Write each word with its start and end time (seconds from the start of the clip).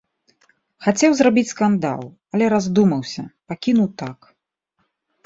Хацеў 0.85 1.11
зрабіць 1.19 1.49
скандал, 1.53 2.01
але 2.37 2.45
раздумаўся, 2.53 3.27
пакінуў 3.53 3.87
так. 4.05 4.19